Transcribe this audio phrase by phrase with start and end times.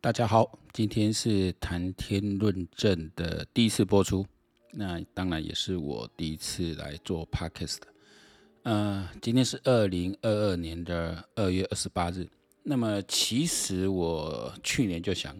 [0.00, 4.24] 大家好，今天是谈天论证的第一次播出，
[4.70, 7.78] 那当然也是我第一次来做 Podcast。
[8.62, 12.28] 呃，今天是二零二二年的二月二十八日。
[12.62, 15.36] 那么其实我去年就想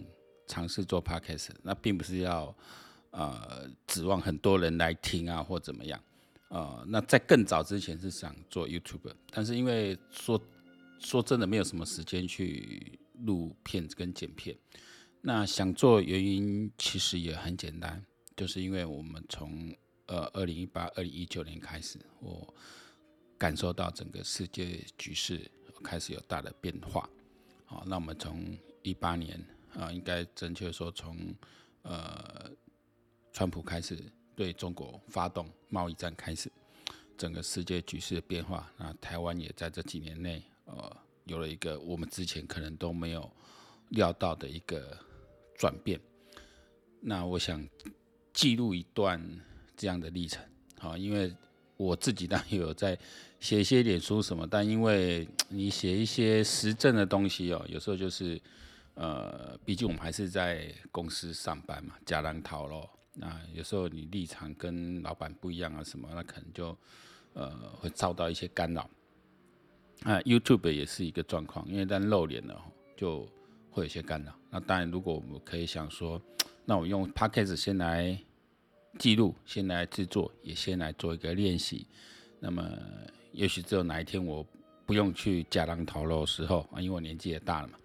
[0.49, 2.53] 尝试做 Podcast，那并不是要
[3.13, 6.01] 呃指望很多人来听啊或怎么样，
[6.49, 6.85] 呃。
[6.89, 10.41] 那在更早之前是想做 YouTube，但是因为说
[10.99, 12.99] 说真的没有什么时间去。
[13.21, 14.57] 录片子跟剪片，
[15.21, 18.05] 那想做原因其实也很简单，
[18.37, 19.75] 就是因为我们从
[20.07, 22.55] 呃二零一八、二零一九年开始，我
[23.37, 25.51] 感受到整个世界局势
[25.83, 27.09] 开始有大的变化。
[27.65, 31.35] 好，那我们从一八年啊，应该准确说从
[31.83, 32.51] 呃
[33.33, 33.99] 川普开始
[34.37, 36.51] 对中国发动贸易战开始，
[37.17, 40.97] 整个世界局势的变化，那台湾也在这几年内呃。
[41.29, 43.31] 有了一个我们之前可能都没有
[43.91, 44.99] 料到的一个
[45.57, 46.01] 转变，
[47.01, 47.65] 那我想
[48.33, 49.23] 记录一段
[49.77, 50.43] 这样的历程，
[50.79, 51.33] 好，因为
[51.77, 52.99] 我自己当然也有在
[53.39, 58.41] 写一些脸书什么，但因为你写一些时政的东西哦，有时候就是
[58.95, 66.77] 呃，毕竟我们还是在公司上班嘛，家人讨咯，那有时候你立场跟老板不一样啊什么，那可能就
[67.35, 67.51] 呃
[67.81, 68.89] 会遭到一些干扰。
[70.05, 72.61] 啊，YouTube 也是一个状况，因为但露脸了，
[72.97, 73.29] 就
[73.71, 74.33] 会有些干扰。
[74.51, 76.21] 那当然，如果我们可以想说，
[76.65, 78.17] 那我用 Podcast 先来
[78.99, 81.87] 记录，先来制作，也先来做一个练习。
[82.39, 82.63] 那么，
[83.33, 84.47] 也许只有哪一天我
[84.87, 87.79] 不用去假浪淘露的时候啊，因为我年纪也大了嘛，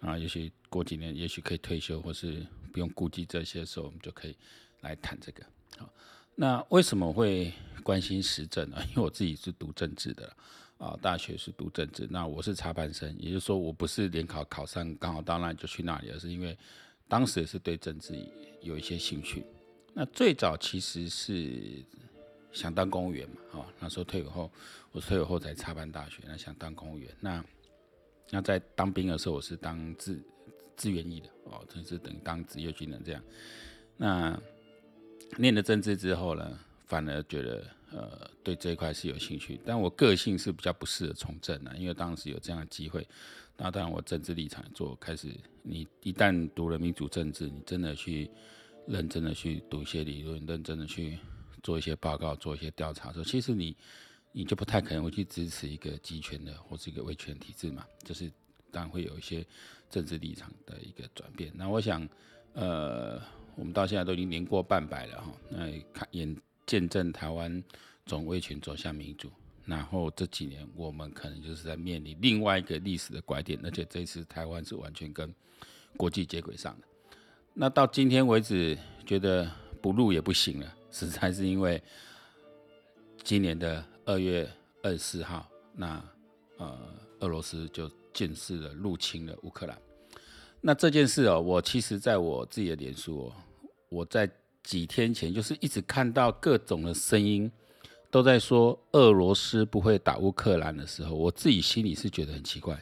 [0.00, 4.34] 啊，也许过几年，也许可以退休，或是不用顾及这些的时候，我们就可以
[4.80, 5.44] 来谈这个。
[5.76, 5.88] 好，
[6.34, 7.52] 那为什么会
[7.82, 8.78] 关心时政呢？
[8.90, 10.34] 因为我自己是读政治的。
[10.78, 16.56] 啊，大学是读政治，那我是插班生，也就是说我不是联考考上刚好到那里就去那里，而是因为
[17.08, 18.14] 当时也是对政治
[18.62, 19.44] 有一些兴趣。
[19.92, 21.84] 那最早其实是
[22.52, 24.48] 想当公务员嘛，哦，那时候退伍后，
[24.92, 27.10] 我退伍后才插班大学，那想当公务员。
[27.18, 27.44] 那
[28.30, 30.22] 那在当兵的时候，我是当志
[30.76, 33.20] 志愿役的，哦，就是等于当职业军人这样。
[33.96, 34.40] 那
[35.36, 36.56] 念了政治之后呢，
[36.86, 37.66] 反而觉得。
[37.90, 43.06] 呃，对这一块是有兴趣，但我个性是比较不适合从政的，因为当时有这样的机会。
[43.56, 48.30] 那当然，我政治立场做开始，你一旦读了民主政治，你真的去
[48.86, 51.18] 认真的去读一些理论，认真的去
[51.62, 53.74] 做一些报告，做一些调查的时候，其实你
[54.32, 58.30] 你就不太可能会去支持一个集权的或是一个威权体制嘛，就是
[58.70, 59.44] 当然会有一些
[59.90, 61.50] 政治立场的一个转变。
[61.56, 62.08] 那我想，
[62.52, 63.20] 呃，
[63.56, 66.36] 我们到现在都已经年过半百了哈，那看眼。
[66.68, 67.64] 见证台湾
[68.04, 69.30] 从威权走向民主，
[69.64, 75.34] 然后这几年我们可能就是在面临另外一个历史的拐点，而且这一次台湾是完全跟
[75.96, 76.86] 国际接轨上的。
[77.54, 78.76] 那到今天为止，
[79.06, 81.82] 觉得不录也不行了，实在是因为
[83.24, 84.46] 今年的二月
[84.82, 86.04] 二十四号，那
[86.58, 89.80] 呃俄罗斯就正式的入侵了乌克兰。
[90.60, 93.32] 那这件事哦，我其实在我自己的脸书哦，
[93.88, 94.30] 我在。
[94.68, 97.50] 几天前，就是一直看到各种的声音
[98.10, 102.78] 都在说俄罗斯不会打乌克兰的时候，我自己心里是觉得很奇怪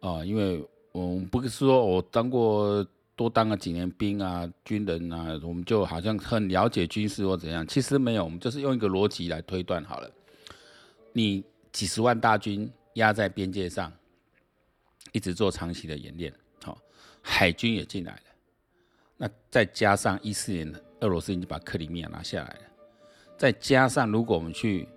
[0.00, 2.84] 啊，因为我们不是说我当过
[3.14, 10.10] 多当了几年兵啊，军人啊，我们就好像很了解军事或怎样，其实没有，我们就是用一个逻辑来推断好了。
[11.12, 13.92] 你几十万大军压在边界上，
[15.12, 16.34] 一直做长期的演练，
[16.64, 16.76] 好，
[17.22, 18.22] 海军也进来了。
[19.22, 22.60] 那再加上一四年，俄罗斯已经把克里米亚拿下来了。
[23.36, 24.88] 再加上，如果我们去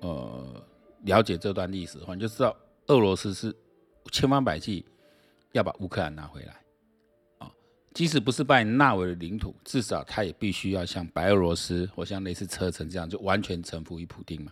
[0.00, 0.60] 呃
[1.04, 2.56] 了解这段历史的话，你就知道
[2.88, 3.54] 俄罗斯是
[4.10, 4.84] 千方百计
[5.52, 6.56] 要把乌克兰拿回来
[7.38, 7.48] 啊。
[7.94, 14.50] 即使不是把你纳为领土，至少他也必须要像白俄罗斯或像类似车臣这样，就完全臣服于普丁嘛，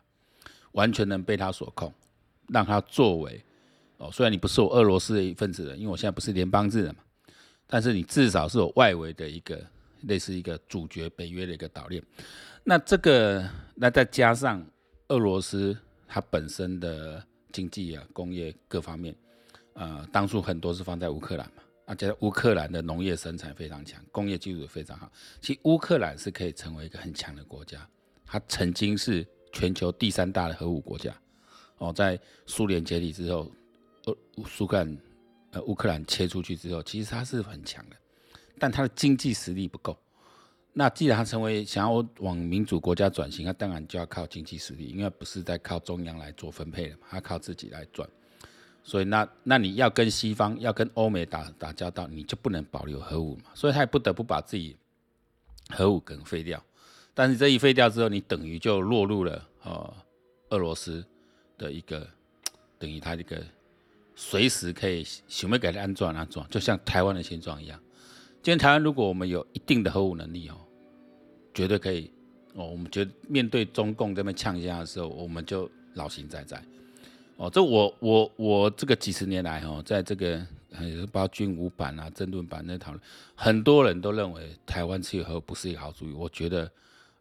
[0.70, 1.92] 完全能被他所控，
[2.46, 3.44] 让他作为
[3.96, 4.08] 哦。
[4.12, 7.00] 虽然你不是我俄罗斯的一份子的，因为我现在不是联邦制的嘛。
[7.70, 9.62] 但是你至少是有外围的一个
[10.04, 12.03] 类似一个主角北约的一个岛链，
[12.65, 14.66] 那这个那再加上
[15.09, 15.76] 俄罗斯
[16.06, 17.22] 它本身的
[17.53, 19.15] 经济啊、工业各方面，
[19.74, 25.12] 呃，当初很多是放在乌克兰嘛，而且乌克兰的农业生产非常强，工业技术也非常好。
[25.42, 27.86] 其实乌克兰是可以成为一个很强的国家，
[28.24, 31.14] 它曾经是全球第三大的核武国家。
[31.76, 33.53] 哦，在苏联解体之后，
[34.06, 34.16] 呃，
[34.47, 34.98] 苏克兰。
[35.53, 37.97] 呃，乌克兰切出去之后，其实它是很强的，
[38.59, 39.97] 但它的经济实力不够。
[40.74, 48.09] 那既然它成为想要往民主国家转型，那当然就要靠经济实力，因为不是在靠中央来做分配的嘛，它靠自己来赚。
[48.84, 54.77] 所以那那你要跟西方要跟欧美打打交道，你就不能保留核武嘛，所以他也不得不把自己
[55.71, 56.62] 核武梗废掉。
[57.12, 59.95] 但是这一废掉之后，你等于就落入了呃
[60.50, 61.04] 俄罗斯
[61.56, 62.09] 的一个
[62.78, 63.45] 等于他这个
[64.20, 67.78] 随时可以想要给他安装安装，就像台湾的现状一样。
[68.42, 70.56] 今天台湾如果我们有一定的核武能力哦，
[71.54, 72.10] 绝对可以
[72.54, 72.66] 哦。
[72.66, 76.60] 我们觉得面对中共这边呛下的时候，我们就老行在在
[77.36, 77.48] 哦。
[77.48, 80.44] 这我我我这个几十年来哦，在这个
[81.12, 83.00] 包括军武版啊、政论版那讨论，
[83.36, 86.12] 很多人都认为台湾持有核不是一个好主意。
[86.12, 86.68] 我觉得。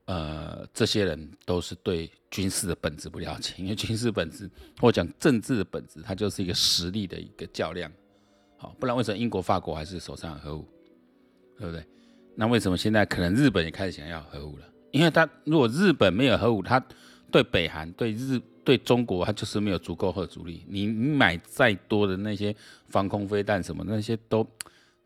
[0.07, 4.49] 呃，这些人都是对军事的本质不了解， 因为军事本质
[4.79, 7.91] 或讲政治的本质，它就是一个实力的一个较量。
[8.57, 10.65] 好，不然为什么英国、法国还是手上有核武，
[11.59, 11.85] 对不对？
[12.35, 14.65] 那为什么现在可能日本也开始想要核武了？
[14.91, 16.81] 因为他如果日本没有核武，他
[17.29, 20.63] 对北韩、对日、对中国，他就是没有足够核主力。
[20.69, 22.55] 你你买再多的那些
[22.87, 24.47] 防空飞弹什么那些都，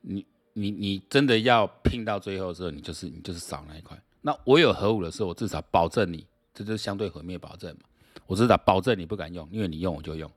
[0.01, 0.24] 你
[0.54, 4.00] 你你真的要拼到最后的时候，你就是你就是少那一块。
[4.21, 7.81] 那我有核武的时候，我至少保证你，这就是相对毁灭保证嘛。
[8.27, 10.31] 我至少保证你不敢用，因为你用我就用。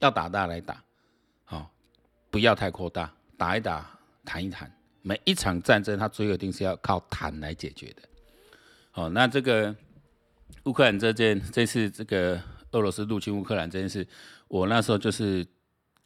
[0.00, 0.82] 要打大来打，
[1.44, 1.70] 好，
[2.30, 4.70] 不要太扩大，打一打，谈一谈。
[5.02, 8.02] 每一场战争，它最后一定是要靠谈来解决的。
[8.90, 9.74] 好，那这个
[10.64, 12.40] 乌克兰这件，这次这个
[12.72, 14.06] 俄罗斯入侵乌克兰这件事，
[14.48, 15.46] 我那时候就是。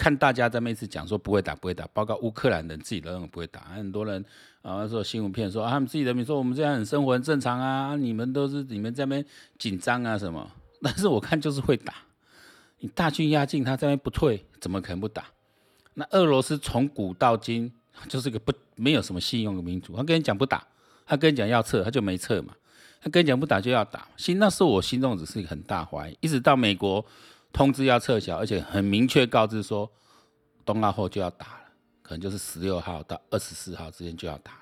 [0.02, 4.24] 看大家在那次讲说不会打不会打，包括乌克兰人自己都认为不会打，很多人
[4.60, 9.24] 啊说新闻片说啊他们自己人民说我们这样很生活很正常啊，你们都是你们在那边
[9.60, 10.50] 紧张啊什么，
[10.82, 11.94] 但是我看就是会打，
[12.80, 15.26] 你大军压境，他这边不退，怎么可能不打？
[15.94, 17.72] 那俄罗斯从古到今
[18.08, 20.66] 就是个不没有什么信用的民族，他跟你讲不打，
[21.06, 22.52] 他跟你讲要撤，他就没撤嘛，
[23.00, 27.06] 他跟你讲不打就要打，心那时候我心中只是一个很大怀疑，一直到美国。
[27.52, 29.90] 通知要撤销，而且很明确告知说，
[30.64, 31.64] 冬奥后就要打了，
[32.02, 34.58] 可能就是十六号到二十四号之间就要打了。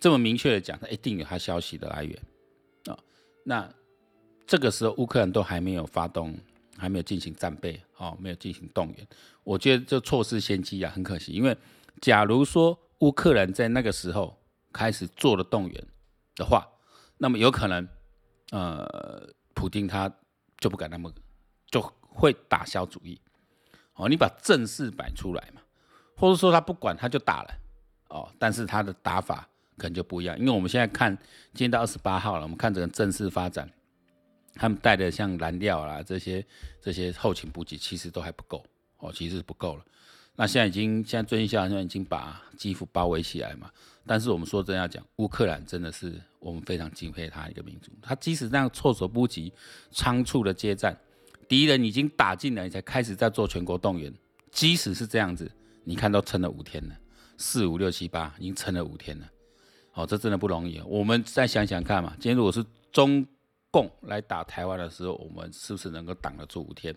[0.00, 2.22] 这么明确的讲，他一定有他消息的来源
[2.86, 2.98] 啊。
[3.44, 3.68] 那
[4.46, 6.34] 这个时候乌克兰都还没有发动，
[6.76, 9.06] 还没有进行战备，哦，没有进行动员。
[9.44, 11.32] 我觉得这错失先机啊，很可惜。
[11.32, 11.56] 因为
[12.00, 14.38] 假如说乌克兰在那个时候
[14.72, 15.86] 开始做了动员
[16.34, 16.66] 的话，
[17.18, 17.88] 那么有可能，
[18.52, 20.10] 呃，普丁他
[20.58, 21.12] 就不敢那么。
[21.70, 23.20] 就会打消主意，
[23.94, 25.60] 哦，你把阵势摆出来嘛，
[26.16, 27.54] 或者说他不管他就打了，
[28.08, 31.16] 哦，但是他的打法可能就不一样，因为我们现在看
[31.52, 33.70] 今天到二十八号了，我们看整个阵势发展，
[34.54, 36.44] 他们带的像燃料啦这些
[36.80, 38.64] 这些后勤补给其实都还不够，
[38.98, 39.84] 哦，其实不够了。
[40.34, 43.70] 那现在已经现在最近好像已经把基辅包围起来嘛，
[44.06, 49.52] 但是我们说真要讲，乌克兰真的是我们非常敬佩他一个民族，他即使这样措手不及、
[49.92, 50.98] 仓促的接战。
[51.48, 54.12] 敌人已经打进来，才开始在做全国动员。
[54.50, 55.50] 即使是这样子，
[55.84, 56.94] 你看都撑了五天了，
[57.36, 59.26] 四五六七八已经撑了五天了。
[59.94, 60.80] 哦，这真的不容易。
[60.86, 63.26] 我们再想想看嘛，今天如果是中
[63.70, 66.94] 共来打台湾的时候，我们是不是能够挡得住五天？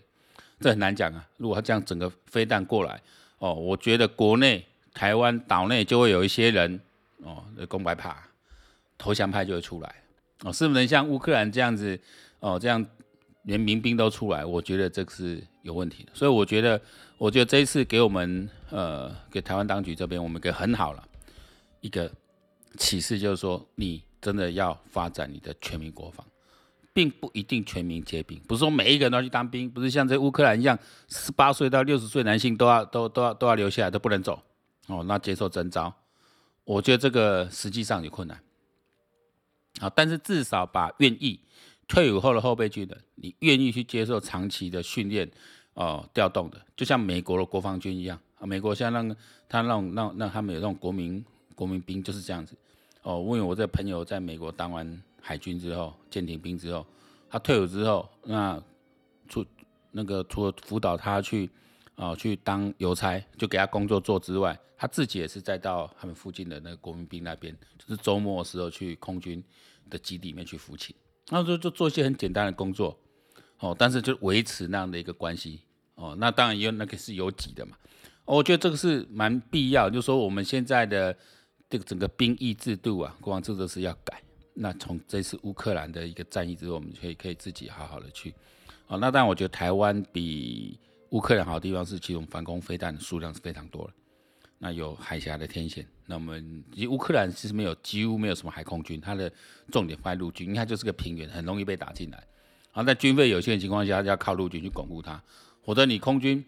[0.60, 1.28] 这很难讲啊。
[1.36, 3.00] 如果他这样整个飞弹过来，
[3.38, 4.64] 哦，我觉得国内
[4.94, 6.80] 台湾岛内就会有一些人，
[7.18, 8.22] 哦，公白怕，
[8.96, 9.94] 投降派就会出来。
[10.44, 11.98] 哦，是不是能像乌克兰这样子，
[12.40, 12.84] 哦，这样？
[13.44, 16.10] 连民兵都出来，我觉得这个是有问题的。
[16.14, 16.80] 所以我觉得，
[17.18, 21.02] 我觉得这一次给我们，呃，给台湾当局这边，我们给很好了
[21.80, 22.10] 一个
[22.76, 26.24] 启示，就是说，你真的要发展你的全民国防，
[26.92, 30.78] 并不一定全民皆兵，不是说每一个人都要去当兵，不是像这乌克兰一样，
[31.08, 34.40] 十八岁到六十岁男性都要都都要都要留下来，都不能走
[34.86, 35.92] 哦，那接受征召，
[36.62, 38.40] 我觉得这个实际上有困难。
[39.80, 41.40] 好，但是至少把愿意。
[41.92, 45.30] 退伍后的后备军人，你愿意去接受长期的训练，
[45.74, 48.46] 哦，调动的，就像美国的国防军一样啊。
[48.46, 49.14] 美国像那个
[49.46, 51.22] 他那种那那他们有那种国民
[51.54, 52.56] 国民兵就是这样子。
[53.02, 56.86] 哦，因为我这朋友在美国当完海军之后，舰艇兵之后，
[57.28, 58.58] 他退伍之后，那
[59.28, 59.44] 除
[59.90, 61.50] 那个除了辅导他去
[61.96, 69.44] 哦去当邮差，就给他工作做之外，他自己也是再到他们附近的那个国民兵那边，就是周末的时候去空军
[69.90, 70.96] 的基地里面去服勤。
[71.32, 72.94] 那就就做一些很简单的工作，
[73.58, 75.62] 哦，但是就维持那样的一个关系，
[75.94, 77.74] 哦，那当然有那个是有给的嘛，
[78.26, 81.16] 我觉得这个是蛮必要，就是说我们现在的
[81.70, 84.22] 这个整个兵役制度啊，国防制度是要改。
[84.52, 88.34] 那从这次乌克兰的一个战役之后，我们可以可以自己好好的去，
[88.88, 90.78] 哦，那当然我觉得台湾比
[91.12, 93.92] 乌克兰好的地方是，其实我们反攻飞弹的数量是非常多的。
[94.64, 99.28] 那有海峡的天险，那我们乌克兰其实没有，几乎没有什么海空军，它的
[99.72, 102.18] 重点放在陆军，因为它就是个平原，很容易被打进来。
[102.72, 105.20] 然后在军费有限的情况下，要靠陆军去巩固它。
[105.64, 106.44] 否则你空军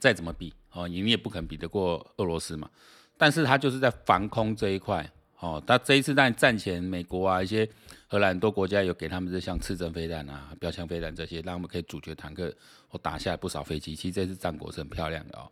[0.00, 2.68] 再怎么比哦，你也不肯比得过俄罗斯嘛。
[3.16, 5.08] 但是它就是在防空这一块
[5.38, 7.68] 哦，它这一次在战前，美国啊一些
[8.08, 12.52] 荷兰很多国家有给他们这像刺针飞弹啊、标枪飞弹这些，让他们可以阻绝坦克
[12.88, 13.94] 或打下来不少飞机。
[13.94, 15.48] 其实这次战果是很漂亮的哦。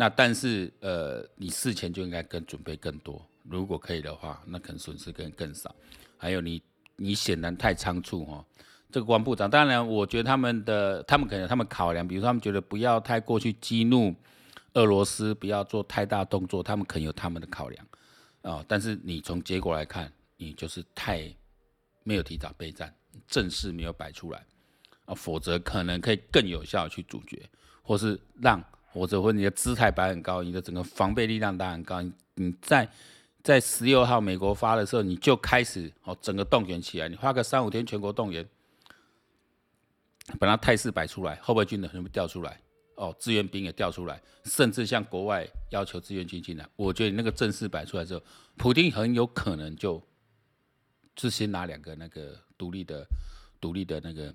[0.00, 5.74] 那但是呃，你事前就应该更准备更多，如果可以的话，那可能损失更更少。
[6.16, 6.62] 还有你
[6.94, 8.44] 你显然太仓促哦。
[8.92, 14.14] 这个关部长，当然，我觉得他们的他们可能他们考量，比如说他们觉得不要太过去激怒
[14.74, 17.84] 俄罗斯，不要做太大动作，他们可能有他们的考量
[18.42, 21.28] 啊、但是你从结果来看，你就是太
[22.04, 22.94] 没有提早备战，
[23.26, 24.46] 阵势没有摆出来
[25.06, 27.50] 啊、否则可能可以更有效去阻绝，
[27.82, 28.62] 或是让
[28.98, 32.02] 或者或你的姿态摆很高，你的整个防备力量打很高，
[32.34, 32.90] 你在
[33.42, 38.46] 在十六号美国发的时候，你就开始哦整个动员起来，你花个三五天全国动员。
[40.38, 42.60] 把它态势摆出来，后备军的全部调出来，
[42.96, 46.68] 哦，志愿兵也调出来，甚至向国外要求志愿军进来。
[46.76, 48.22] 我觉得你那个阵势摆出来之后，
[48.58, 50.02] 普丁很有可能就，
[51.16, 53.06] 就先拿两个那个独立的、
[53.58, 54.34] 独立的那个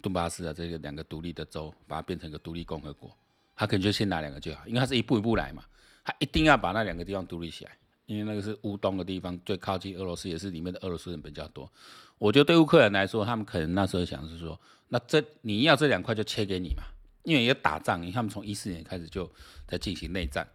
[0.00, 3.14] 顿巴斯啊，这个两个独立的州，把它变成一个独立共和国。
[3.56, 5.62] 他可能就先拿两个就好，因为他是一步一步来嘛，
[6.04, 7.72] 他一定要把那两个地方独立起来，
[8.06, 11.70] 因为那个是乌东的地方，最靠近俄罗斯，也是里面的俄罗斯人比较多。
[12.18, 14.58] 我觉得对乌克兰来说，他们可能那时候想是说，
[14.88, 16.82] 那这你要这两块就切给你嘛，
[17.22, 19.30] 因为也打仗，因为他们从一四年开始就
[19.66, 20.46] 在进行内战，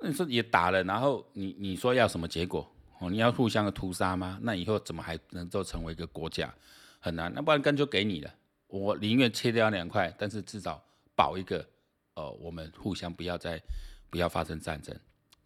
[0.00, 2.68] 那你说也打了，然后你你说要什么结果？
[2.98, 4.38] 哦，你要互相的屠杀吗？
[4.42, 6.54] 那以后怎么还能够成为一个国家？
[7.00, 8.32] 很难，那不然干脆就给你了，
[8.68, 10.80] 我宁愿切掉两块，但是至少
[11.16, 11.66] 保一个，
[12.14, 13.62] 呃，我们互相不要再
[14.10, 14.94] 不要发生战争。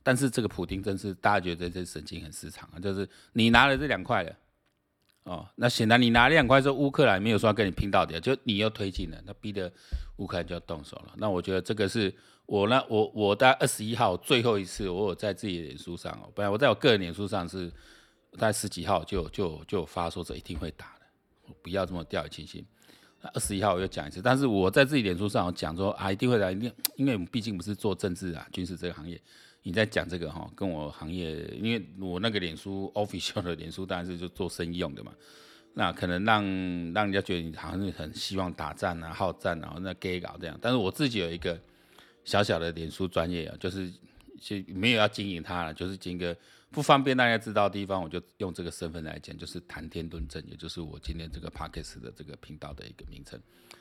[0.02, 4.32] 但是这个普丁真是大家觉得这神经很失常啊，就是你拿了这两块了。
[5.24, 9.72] 哦，那显然你拿两块之后，乌克兰没有说要跟你拼到底，就你又推进了，那逼得
[10.18, 11.12] 乌克兰就要动手了。
[11.16, 12.14] 那我觉得这个是
[12.46, 17.68] 我呢，我我在二十一号最后一次，我有在自己的脸书上哦，本来我在我个人脸书上是
[18.38, 22.64] 在十几号就就就发说这一定会打的，不要这么掉以轻心。
[23.34, 29.20] 二十一号我又讲一次，但是我在自己脸书上讲说啊，一定会来，一定，因为我们毕竟不是做政治啊，军事这个行业。
[29.62, 35.12] 你在讲这个哈，跟我行业，因为我那个脸书 official 的脸书当然是就做生意用的嘛，
[35.74, 36.44] 那可能让
[36.92, 40.56] 让人家觉得你好像是很希望打仗啊、好战啊，那 gay 搞这样。
[40.62, 41.58] 但是我自己有一个
[42.24, 43.90] 小小的脸书专业啊，就是
[44.40, 46.36] 就没有要经营它了，就是经个
[46.70, 53.40] 不方便大家知道的地方，我就用这个身份来讲，就是谈天论证，也就是我今天这个 podcast 的这个频道的一个名称。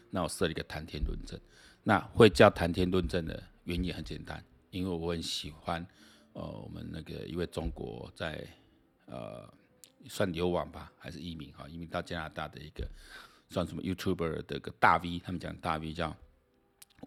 [0.10, 1.38] 那我设了一个谈天论证，
[1.84, 4.42] 那会叫谈天论证的原因很简单。
[4.70, 5.86] 因为我很喜欢，
[6.34, 8.46] 呃，我们那个一位中国在，
[9.08, 9.52] 呃，
[10.08, 12.88] 算流亡吧，还是移民哈，移民到加拿大的一个
[13.50, 16.16] 算什么 YouTuber 的个大 V，他们讲大 V 叫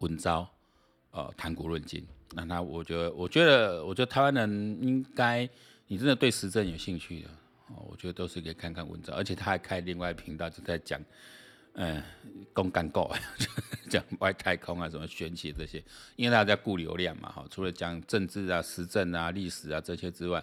[0.00, 0.48] 文昭，
[1.10, 2.06] 呃，谈古论今。
[2.34, 5.48] 那他，我觉得，我觉得，我觉得台湾人应该，
[5.86, 7.28] 你真的对时政有兴趣的，
[7.68, 11.00] 哦，我觉得都是可以看看文章，而且他还开另外频道，就在讲。
[11.80, 12.02] 嗯，
[12.52, 13.08] 公干够，
[13.88, 15.80] 讲外太空啊，什么玄奇这些，
[16.16, 20.42] 因为大家在顾流量嘛，哈，除了讲政治啊、时政啊、历史啊这些之外，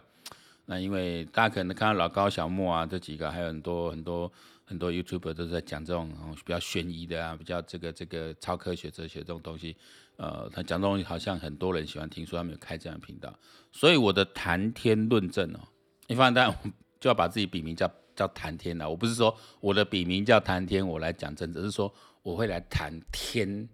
[0.66, 4.32] 那因为大家可能看到老高、小莫啊这几个，还有很多很多
[4.64, 6.10] 很多 YouTuber 都在讲这种
[6.46, 9.76] 比较悬疑的啊，比较这个这个超科学哲学这种东西，
[10.18, 13.34] 呃，他讲东西好像很多人喜欢听，说他们有开这样的频道，
[13.72, 15.60] 所以我的谈天论证哦，
[16.08, 17.90] 一方面当然就要把自己笔名叫。
[18.16, 21.94] 叫谈天了，我不是说我的笔名叫谈天，我来讲政治，是说
[22.24, 23.68] 我会来谈天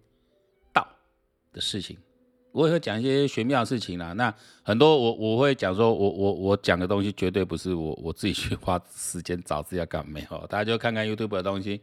[0.74, 0.84] 道
[1.54, 1.96] 的事情，
[2.52, 4.14] 我也会讲一些玄妙的事情啦。
[4.14, 4.34] 那
[4.64, 11.80] 很多我我会讲说，我我我讲的东西绝对不是我我自己去花时间找资料干，没有，大家就看看 YouTube 的东西，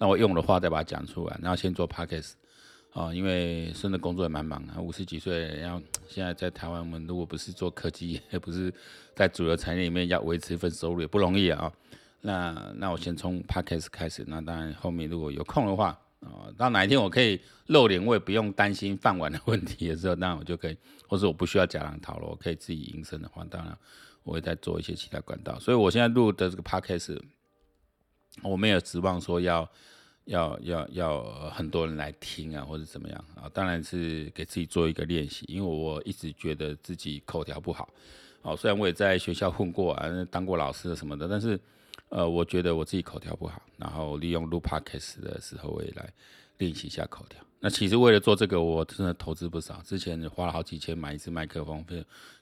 [0.00, 2.32] 那我用的话再把它讲出来，然后先做 Podcast。
[2.92, 8.72] 啊，因为真的工作也蛮忙啊，五十几岁，然后现在在台湾，我们如果不是做科技，也不是
[9.14, 11.72] 在主流产业里面要维持一份收入也不容易啊。
[12.20, 20.76] 那那我先从 Podcast 开始，那当然后面如果有空的话，啊，到哪一天我可以露脸，我也不用担心饭碗的问题的时候，那我就可以，
[21.08, 23.74] 或者我不需要假狼讨了，我可以自己营生的话，当然
[24.22, 25.58] 我会再做一些其他管道。
[25.58, 27.18] 所以我现在录的这个 Podcast，
[28.42, 29.66] 我没有指望说要。
[30.26, 33.50] 要要要很多人来听啊，或者怎么样啊？
[33.52, 37.88] 当然是给自己做一个练习，因为我一直觉得自己口条不好。
[38.42, 41.58] 哦，虽然我也在学校混过啊，当过老师什么的，但是
[42.08, 43.60] 呃，我觉得我自己口条不好。
[43.76, 46.08] 然后利用录 Podcast 的时候，我也来
[46.58, 47.42] 练习一下口条。
[47.58, 49.82] 那其实为了做这个，我真的投资不少。
[49.82, 51.84] 之前花了好几千买一支麦克风，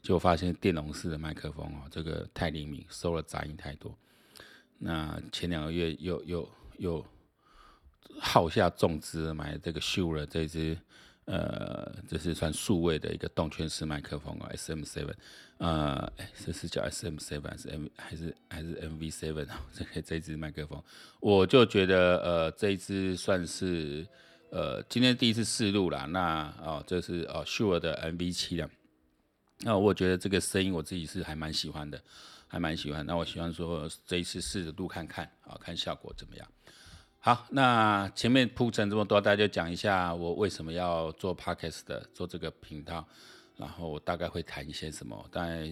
[0.02, 3.94] 就发现电容式的麦克风哦，这个太灵敏，收了杂音太多。
[4.78, 6.48] 那前两个月又又。
[6.78, 7.04] 又
[8.20, 10.76] 耗下重资买这个 Shure 这支
[11.26, 15.14] 呃，这是算数位的一个动圈式麦克风啊，SM7，
[15.58, 19.64] 呃，哎，这是叫 SM7 还是 M 还是还是 MV7 啊？
[19.72, 20.82] 这个这支麦克风，
[21.20, 24.04] 我就觉得呃，这一支算是
[24.50, 26.04] 呃今天第一次试录啦。
[26.06, 28.68] 那哦，这是哦 Shure 的 MV7 的。
[29.60, 32.02] 那我觉得这个声音我自己是还蛮喜欢的，
[32.48, 33.06] 还蛮喜欢。
[33.06, 36.48] 那我希望说这一次试着录看看啊，看效果怎么样。
[37.22, 43.06] 好，那前面铺陈这么多，大家就讲一下我为什么要做 Podcast 的，做这个频道，
[43.58, 45.28] 然后我大概会谈一些什么？
[45.30, 45.70] 大概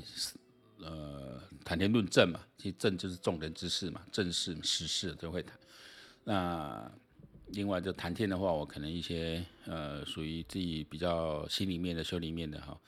[0.83, 5.59] 呃谈天论政嘛，其实政就是众人之事嘛，政事时事都会谈。
[6.23, 6.93] 那
[7.47, 12.79] 另外就谈天的话，我可能一些呃属于自己比较心里面的、修里面的哈，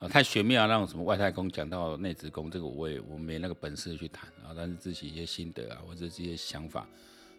[0.00, 6.84] 呃太玄妙那种什么外太空讲到内子宫，这个我也我没那个本事去谈啊，但是自己一些心得啊，或者这些想法。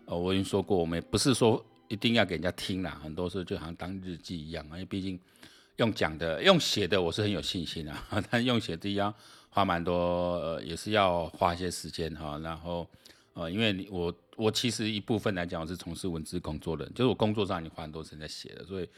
[0.10, 5.20] 哦，我已经说过，我们也不是说一定要给人家听啦，很多时候就好像当日记一样，因为毕竟
[5.78, 9.14] 用讲的、用写的，我是很有信心啊， 但用写的要
[9.52, 9.94] 花蛮多，
[10.40, 12.40] 呃，也是要花一些时间哈。
[12.40, 12.88] 然后，
[13.34, 18.90] 呃，因为我我其实一部分来讲，我是从事文字工作的，就是我工作上已经花很多时间在写的，所以，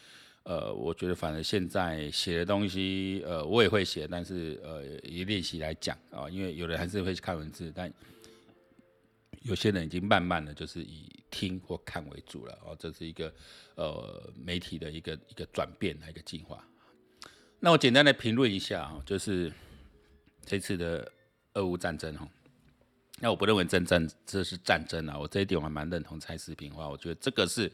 [0.44, 7.92] 呃，我觉得反正现在写的东西，呃，我也会写，但是呃，以练习来讲啊，因为有人还是会去看文字，但。
[9.44, 13.34] 有些人已经慢慢的就是以听或看为主了哦，这是一个
[13.76, 16.64] 呃媒体的一个一个转变，一个进化。
[17.60, 19.52] 那我简单的评论一下哈，就是
[20.46, 21.12] 这次的
[21.54, 22.28] 俄乌战争哈，
[23.20, 27.72] 那我不认为真战这是战争啊，我这一点我还蛮认同蔡世平话，我觉得这个是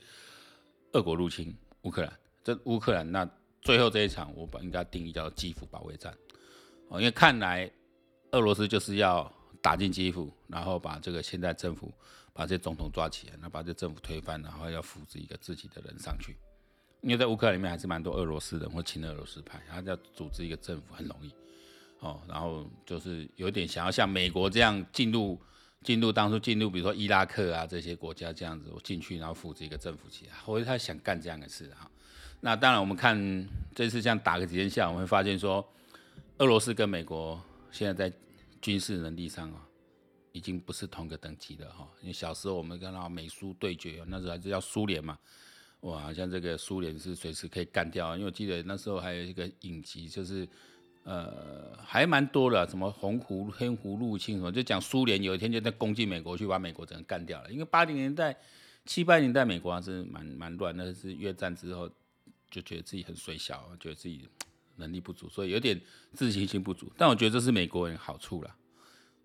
[0.94, 3.30] 俄国入侵乌克兰，这乌克兰那
[3.62, 6.18] 最后这一场我把应该定义叫基辅保卫战
[6.88, 7.70] 哦，因为看来
[8.32, 9.34] 俄罗斯就是要。
[9.62, 11.92] 打进基辅，然后把这个现在政府
[12.34, 16.36] 把这总统抓起来，那把这政府推翻，然后要扶植一个自己的人上去。
[17.02, 21.32] 因为在乌克兰里面还是蛮多俄罗斯人或亲俄罗斯派，他要组织一个政府很容易
[22.00, 22.20] 哦。
[22.28, 25.40] 然后就是有点想要像美国这样进入
[25.84, 31.90] 进入当初进入比如说伊拉克啊这些国家这样子，我进去然后扶植一个政府起来，或者他想干这样的事哈。
[32.42, 35.68] 那当然我们看这次这样打个几天下，我们会发现说
[36.40, 37.42] 俄罗斯跟美国
[37.72, 38.16] 现在在。
[38.62, 39.68] 军事能力上啊，
[40.32, 41.88] 已经不是同个等级了哈。
[42.02, 45.18] 因为小时候我们看到美苏对决，那时候还是叫苏联嘛，
[45.82, 48.16] 哇，像这个苏联是随时可以干掉。
[48.16, 50.48] 因为我记得那时候还有一个影集，就是
[51.04, 57.52] 呃还蛮多的，什么红湖黑湖入侵什么，就讲苏联有一天就在攻进美国去，把美国整个干掉了。
[57.52, 58.38] 因为八零年代、
[58.86, 61.90] 七八年代美国还是蛮蛮乱，那是越战之后
[62.50, 64.28] 就觉得自己很衰小，觉得自己。
[64.78, 65.80] 能力不足，所以有点
[66.14, 66.92] 自信心不足。
[66.98, 68.56] 但我觉得这是美国人好处啦，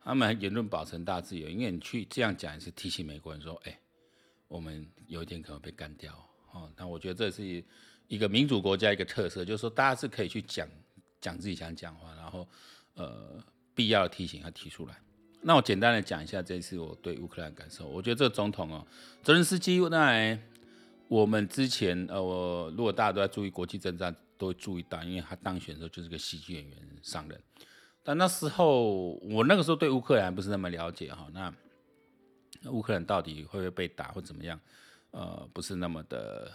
[0.02, 3.80] 他们言论保存大自由，因为你去这样讲也是提醒美国人说，哎、
[4.48, 6.12] 我们有一天可能被干掉
[6.52, 6.70] 哦。
[6.76, 7.64] 那我觉得这是
[8.08, 10.68] 一个民主国家一个特色，就是说大家是可以去讲
[11.20, 12.48] 讲自己想讲话，然后
[12.94, 13.42] 呃
[13.74, 15.00] 必要的提醒要提出来。
[15.44, 17.88] 那我简单的讲一下这一次我对乌克兰感受。
[17.88, 18.86] 我觉得这个总统哦，
[19.22, 20.38] 泽连斯基，那
[21.12, 24.14] 我们之前呃，我如果大家都在注意国际政战。
[24.38, 27.40] 都会注意到，因为他当选的时候就是个喜剧演员上任，
[28.02, 31.54] 但那时候我那个时候对乌克兰不是那么了解哈，那
[32.68, 34.58] 乌克兰到底会不会被打或怎么样，
[35.12, 36.50] 呃，不是那么的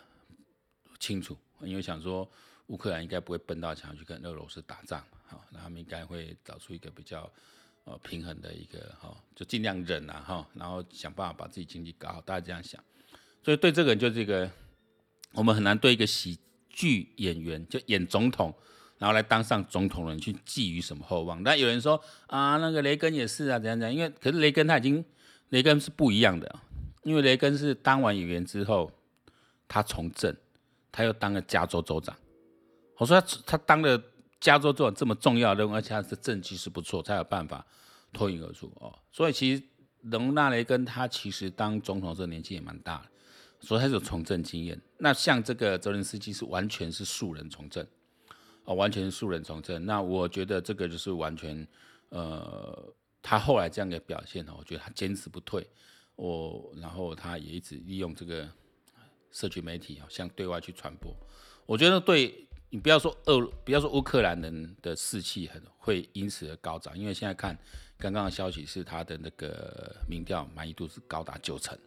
[1.00, 2.30] 清楚，因为想说
[2.65, 7.32] 乌克兰应该不会奔到墙去跟俄罗斯打仗，好，那他们应该会找出一个比较
[7.86, 12.84] 呃平衡的一个哈，就尽量忍啊哈，然后想办法把自己经济搞好，大家这样想，
[13.43, 14.50] 所以对这个人就这个，
[15.34, 16.39] 我们很难对一个喜。
[16.69, 18.54] 剧演员就演总统，
[19.00, 21.43] 然后来当上总统的人去寄予什么厚望？
[21.43, 23.95] 但有人说啊，那个雷根也是啊，怎样怎样？
[23.95, 25.04] 因为可是雷根他已经，
[25.50, 26.60] 雷根是不一样的，
[27.02, 28.91] 因为雷根是当完演员之后，
[29.67, 30.38] 他从政，
[30.91, 32.15] 他又当了加州州长。
[32.97, 34.00] 我说他他当了
[34.39, 37.65] 加州州长这么重要的任务，而且他的政绩是不错，才有办法
[38.13, 38.93] 脱颖而出哦。
[39.12, 39.63] 所以其实
[40.04, 43.06] 容纳雷根他其实当总统这年纪也蛮大的。
[43.60, 44.80] 所以他有从政经验。
[44.98, 47.86] 那像这个泽连斯基是完全是素人从政，
[48.65, 49.86] 哦，完全素人从政。
[49.86, 51.67] 那我觉得这个就是完全，
[52.10, 55.67] 呃，他后来这样的表现呢，我觉得他坚持不退。
[56.15, 58.50] 我然后他也一直利用这个
[59.32, 61.15] 社群媒体啊，向对外去传播。
[61.65, 67.56] 我觉得对你不要说俄，不要说乌克兰人的士气很会因此而高涨，因为现在看
[68.00, 71.78] 刚刚的消息是他的那个民调满意度是高达九成。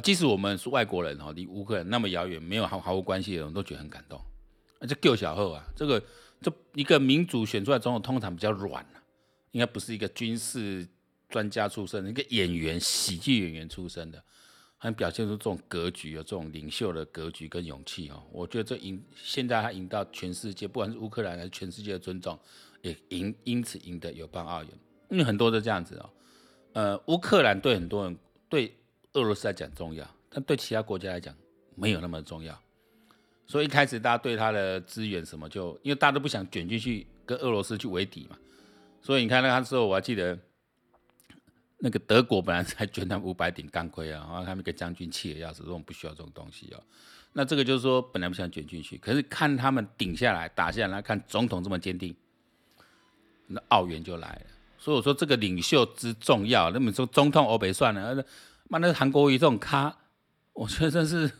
[0.00, 4.18] 即使我们是外国人哈，离乌克兰那么遥远，没有毫毫无关系的人，都觉得很感动。
[4.78, 6.02] 啊，这救小后啊，这个
[6.40, 9.02] 这一个民主选出来总统通常比较软啊，
[9.52, 10.86] 应该不是一个军事
[11.28, 14.22] 专家出身，一个演员、喜剧演员出身的。
[14.80, 18.22] 很表现出这种格局啊，这种领袖的格局跟勇气哦。
[18.30, 22.38] 我觉得这赢，现在他赢到全世界，不管是乌克兰还是全世界的尊重，
[22.82, 24.70] 也赢，因此赢得有棒奥运。
[25.10, 26.10] 因为很多都这样子哦。
[26.74, 28.16] 呃，乌克兰对很多人，
[28.48, 28.72] 对
[29.14, 31.34] 俄罗斯来讲重要，但对其他国家来讲
[31.74, 32.58] 没有那么重要。
[33.46, 38.36] 所以一开始大家对他的资源什么就，因为大家都不想卷进去跟俄罗斯去为敌嘛。
[39.00, 40.38] 所以你看那个时候，我还记得。
[41.80, 46.82] 那个德国本来才捐他五百顶钢盔啊，然后他们一个将军气得要死，说我们不需要这种东西哦。
[47.34, 52.12] 那这个就是说，本来不想卷进去，可是看他们顶下来、打下来，看总统这么坚定，
[53.46, 54.42] 那澳元就来了。
[54.76, 56.68] 所以我说这个领袖之重要。
[56.72, 58.24] 那么说总统欧北算了，
[58.68, 59.96] 妈那韩国瑜这种咖，
[60.52, 61.30] 我觉得真是，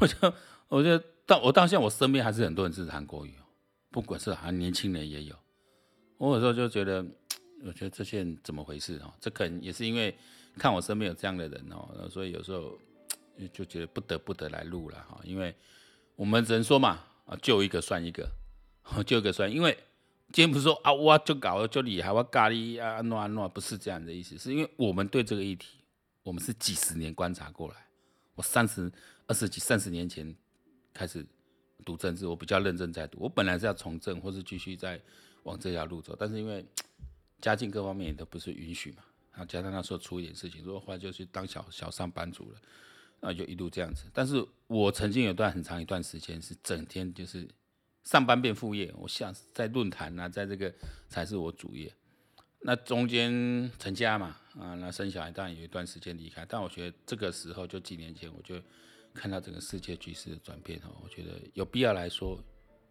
[0.00, 0.34] 我就
[0.68, 3.42] 我就到我到现在我身边还是很多人支持韩国瑜哦，
[3.90, 5.34] 不管是还年轻人也有。
[6.18, 7.04] 我有时候就觉得。
[7.64, 9.10] 我觉得这些人怎么回事哦？
[9.18, 10.14] 这可能也是因为
[10.58, 12.78] 看我身边有这样的人哦，所以有时候
[13.50, 15.18] 就觉得不得不得来录了哈。
[15.24, 15.52] 因为
[16.16, 18.28] 我们只能说嘛，啊，救一个算一个，
[19.06, 19.50] 救一个算。
[19.50, 19.72] 因为
[20.30, 25.78] 今天不是说啊，我就搞就厉害，我咖喱啊，诺啊诺，不是这样的意思，是因为我们对这个议题，
[26.26, 27.86] 我们是几十年观察过来。
[28.34, 28.90] 我三十、
[29.28, 30.34] 二十几、三十年前
[30.92, 31.24] 开始
[31.84, 33.18] 读政治，我比较认真在读。
[33.20, 35.00] 我本来是要从政，或是继续在
[35.44, 36.66] 往这条路走，但是因为
[37.40, 42.60] 家境各方面也都不是允许嘛，然后加上那时候出一点事情，如果后来就去当小小上班族了，
[43.20, 44.06] 那就一路这样子。
[44.12, 47.48] 但是我曾经有段很长一段时间是整天就是
[48.02, 50.74] 上班变副业，我像在论坛啊，在这个
[51.08, 51.94] 才是我主业。
[52.60, 58.60] 那中间成家嘛，啊，那生小孩当然有一段时间离开，但我觉得这个时候就几年前，我就
[59.14, 62.42] 看到整个世界局势的转变哦，我觉得有必要来说。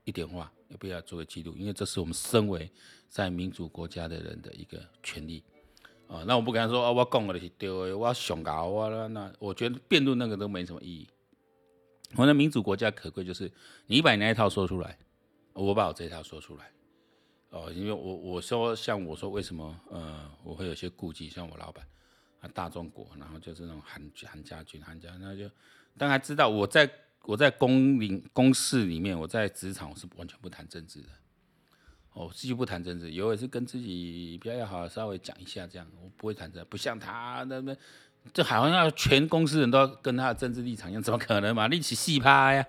[0.08, 2.71] 一点话有必要做个记录，因为这是我们身为
[3.10, 5.43] 在民主国家的人的一个权利
[6.08, 6.23] 啊。
[6.28, 9.08] 那我不敢说啊，我讲的是对的，我想搞我了。
[9.08, 11.08] 那我觉得辩论那个都没什么意义。
[12.15, 13.51] 我们民主国家可贵就是
[13.88, 14.95] 你把你那一套说出来，
[15.54, 16.71] 我把我这一套说出来。
[17.56, 21.86] 哦，因为我我说像我说为什么呃我会有些顾忌，像我老板
[22.41, 25.50] 啊大中国，然后就是那种韩韩家军韩家，那就
[25.98, 26.89] 大家知道我在。
[27.28, 31.10] 我在公领公事里面，我在职场我是完全不谈政治的，
[32.13, 37.76] 哦，继续不谈政治，有也是跟自己比较要好，稍微讲一下这样，我不会谈这，不像他那边，
[38.32, 41.68] 这好像要全公司人都要跟他的政治立场一样，怎么可能嘛？
[41.70, 42.63] 一起戏趴呀，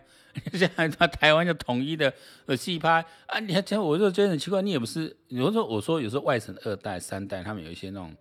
[0.53, 2.13] 现在他台湾就统一的
[2.47, 8.15] 呃戏拍啊，你还讲，我就觉得很奇怪，你也不是，有时候我说有时候外省二代三代，他们有一些那种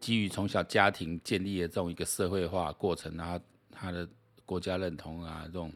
[0.00, 4.08] 基于从小家庭建立的这种一个社会化过程，然后他的。
[4.46, 5.72] 国家认同啊，这种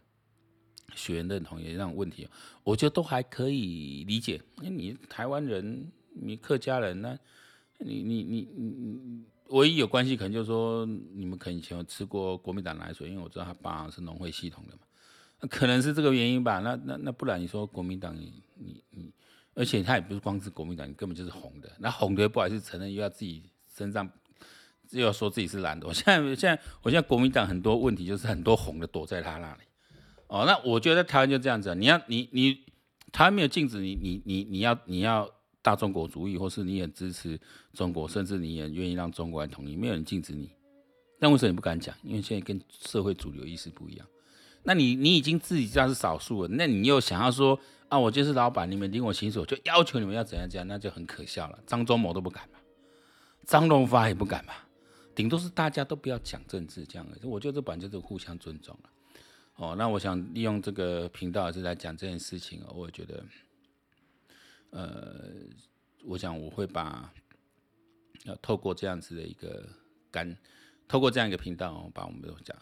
[0.96, 2.28] 血缘认同也这种问题，
[2.64, 4.42] 我觉得都还可以理解。
[4.62, 7.16] 因为你台湾人，你客家人呢，
[7.78, 14.80] 你你你你你，唯一有关系可能就是说，你们可能以前吃过国民党奶水，因为我知道他爸是农会系统的嘛，
[15.48, 16.60] 可能是这个原因吧。
[16.60, 19.12] 那那那不然你说国民党，你你你，
[19.54, 21.70] 而且他也不是光是国民党，你根本就是红的。
[21.78, 23.42] 那红的不好意思承认，又要自己
[23.74, 24.10] 身上。
[24.90, 29.62] 又要说自己是蓝的，我现在现在我现在国民党很多问题就是很多红的躲在他那里，
[30.28, 32.54] 哦，那我觉得台湾就这样子，你要你你
[33.10, 35.28] 台湾没有禁止你你你你要你要
[35.62, 37.40] 大中国主义，或是你也支持
[37.72, 40.52] 中国，甚至你也愿意让中国来统一，没有人禁止你，
[41.18, 41.96] 但为什么你不敢讲？
[42.04, 44.06] 因为现在跟社会主流意识不一样，
[44.64, 51.58] 那你你已经自己知道是少数了，那你又想要说啊，我就是老板，你们领我薪水，我就要求你们要怎样怎样，那就很可笑了。
[51.66, 52.58] 张忠谋都不敢嘛，
[53.44, 54.54] 张荣发也不敢嘛。
[55.14, 58.90] 顶多是大家都不要讲政治这样，我觉得这本来就是互相尊重了。
[59.56, 63.24] 哦，那我想利用这个频道是来讲这件事情哦，我觉得，
[64.70, 65.30] 呃，
[66.04, 67.12] 我想我会把，
[68.24, 69.64] 要透过这样子的一个
[70.10, 70.36] 干，
[70.88, 72.56] 透过这样一个频道哦，把我们都讲，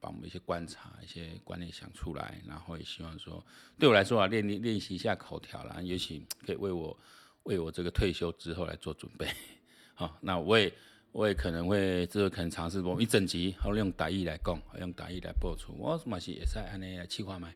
[0.00, 3.44] 把我们一些观察、一些观念想出来，然后也希望说，
[3.78, 6.96] 对我来说啊，练练练习一下口条啦，也许可以为我
[7.44, 9.28] 为我这个退休之后来做准备。
[9.94, 10.72] 好，那我也。
[11.14, 15.72] 我也可能会，这个可能尝试播一整集，然后用台语来讲，用台语来播出。
[15.78, 17.54] 我什么是也是按那来计划买，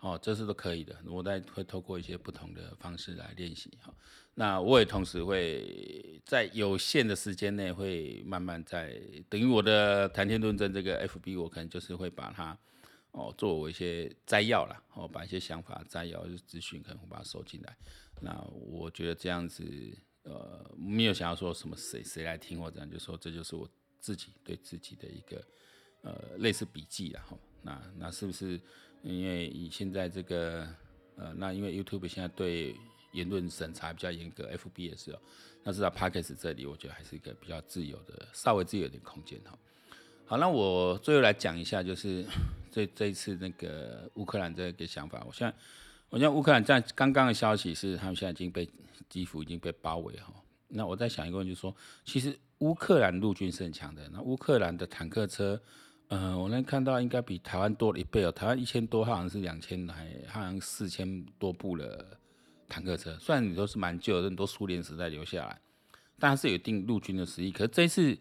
[0.00, 0.96] 哦，这是都可以的。
[1.06, 3.70] 我再会透过一些不同的方式来练习。
[3.80, 3.94] 好，
[4.34, 12.58] 那我也同时会在有限的时间内，会慢慢在等于我的谈天论政这个 FB，我可能就是会把它
[13.12, 17.76] 哦作为一些摘要啦，哦，把一些想法摘要就资讯，可能会把它收进来。
[18.20, 19.64] 那我觉得这样子。
[20.22, 23.66] 呃，没有想要说什么谁谁来听或怎样，就说这就是我
[23.98, 25.42] 自己对自己的一个
[26.02, 27.34] 呃类似笔记了哈。
[27.62, 28.60] 那那是不是
[29.02, 30.66] 因为以现在这个
[31.16, 32.74] 呃，那因为 YouTube 现在对
[33.12, 35.18] 言论审查比较严格，FB 也是哦。
[35.62, 39.58] 那至少 Podcast 这里，我觉得还是一个比较自由的，稍微自由一点空间哈。
[40.24, 42.24] 好，那我最后来讲一下，就是
[42.70, 45.22] 这这一次那个乌克兰这个想法。
[45.26, 45.54] 我现在，
[46.08, 48.68] 我现在乌克兰在刚刚的消息是，他们现在已经被
[49.08, 50.32] 基辅已经被包围哈。
[50.68, 55.60] 那我在想一个问题，就是说，其实乌克兰陆军是很强的，那乌克兰的坦克车。
[56.10, 58.32] 嗯、呃，我能看到应该比台湾多了一倍哦。
[58.32, 62.04] 台湾一千多，好像是两千，还好像四千多部的
[62.68, 63.16] 坦克车。
[63.20, 65.60] 虽然你都是蛮旧的，很多苏联时代留下来，
[66.18, 67.52] 但是有一定陆军的实力。
[67.52, 68.18] 可是这一次，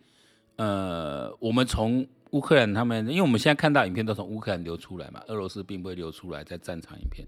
[0.58, 7.28] 呃，我们从乌克兰他们，因为我们现在看到影片都从乌克兰流出来嘛，俄罗斯并不会流出来在战场影片，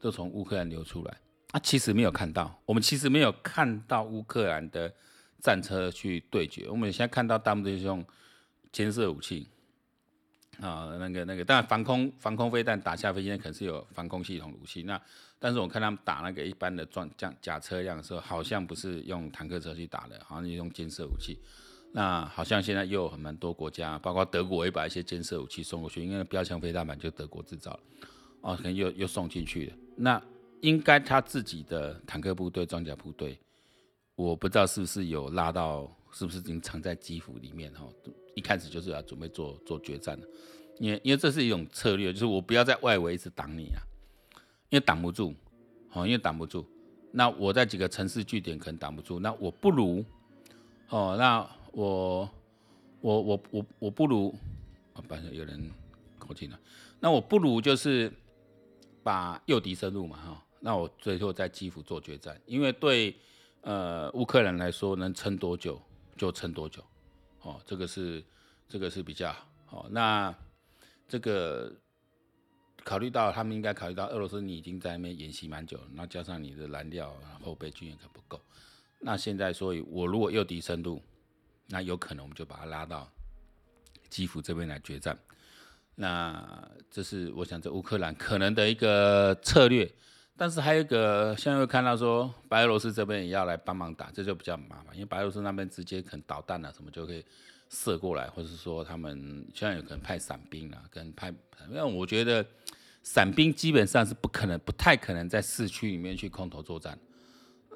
[0.00, 1.18] 都从乌克兰流出来。
[1.50, 4.90] 啊，其实没有看到，我们其实没有看到乌克兰的
[5.38, 6.66] 战车去对决。
[6.70, 8.02] 我们现在看到大部分是用
[8.72, 9.48] 监视武器。
[10.60, 14.82] 啊、那个那个，当然防空防空飞弹打下飞机，可能是有防空系统武器。
[14.82, 15.00] 那
[15.38, 21.38] 但是我看他们打那个一般的装甲甲车辆的时候，好像不是用坦克车去打的，好像用监视武器。
[21.92, 27.78] 那好像现在又有很蛮多国家，包括德国也把一些监视武器送过去，因为标枪飞弹版就德国制造，
[28.40, 29.76] 哦，可能又又送进去了。
[29.96, 30.20] 那
[30.60, 33.38] 应该他自己的坦克部队、装甲部队，
[34.16, 37.86] 我不知道是不是有拉到，是不是已经藏在基辅里面哈？
[38.38, 40.28] 一开始就是要准备做做决战的，
[40.78, 43.82] 因为因为这是一种策略，就是我不要在外围一直挡你啊，
[44.70, 45.34] 因为挡不住，
[45.88, 46.64] 好，因为挡不住，
[47.10, 50.04] 那我在几个城市据点可能挡不住，那我不如，
[50.88, 52.30] 哦，那我
[53.00, 54.32] 我我我我不如，
[54.94, 55.68] 啊，不是有人
[56.16, 56.58] 口进了，
[57.00, 58.12] 那我不如就是
[59.02, 63.16] 把诱敌深入嘛，哈，那我最后在基辅做决战，因为对
[63.62, 65.80] 呃乌克兰来说，能撑多久
[66.16, 66.80] 就撑多久。
[67.48, 68.22] 哦，这个是
[68.68, 69.34] 这个是比较
[69.64, 69.88] 好。
[69.90, 70.34] 那
[71.08, 71.72] 这个
[72.84, 78.38] 考虑到他们应该考虑到俄罗斯，你已经在那边演习蛮久了，那加上你的燃料后备军援可不够。
[79.00, 81.02] 那现在，所以我如果诱敌深入，
[81.68, 83.10] 那有可能我们就把它拉到
[84.10, 85.18] 基辅这边来决战。
[85.94, 89.90] 那这是我想，这乌克兰可能的一个策略。
[90.38, 97.24] 但是还有一个，现在又看到说白俄罗斯这边也要来帮忙打，这就比较麻烦，因为白俄罗斯那边直接可能导弹啊什么就可以
[97.68, 101.34] 射过来，或者是说他们现在有可能派伞兵啊，跟派，
[101.68, 102.46] 因为我觉得
[103.02, 106.96] 伞兵基本上是不可能、不太可能在市区里面去空投作战，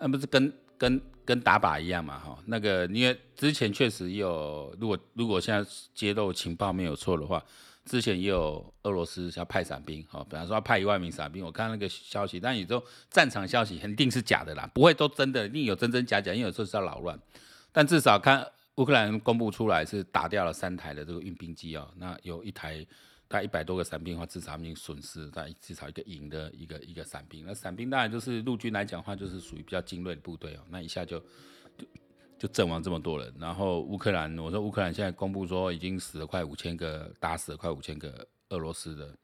[0.00, 2.16] 那不是跟跟跟打靶一样嘛？
[2.20, 7.44] 哈，那个因为之前确实有，如果如果现在揭露情报没有错的话。
[7.84, 17.18] 之前也有俄罗斯要派伞兵，好，比方说要派一万名伞兵，我看那个消息，但有时候战场消息肯定是假的啦，不会都真的，一定有真真假假，因为有时候是要扰乱。
[17.72, 22.86] 但至少看乌克兰公布出来是打掉了三台的这个运兵机哦，那有一台
[23.26, 27.44] 大概一百多个伞兵的话，至少已经损失大概至少一个营的一个一个伞兵。
[27.46, 31.22] 那伞兵当然就是陆军来讲的话，就是属于比较精锐的部队哦，那一下就
[32.42, 32.48] 就。
[32.48, 39.16] 阵亡这么多人，然后乌克兰，我说乌克兰现在公布说已经死了快五千个，打死了快五千个俄罗斯的